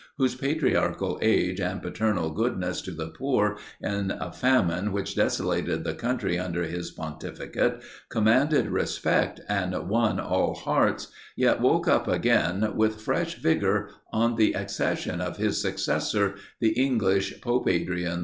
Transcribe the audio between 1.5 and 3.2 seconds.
and paternal goodness to the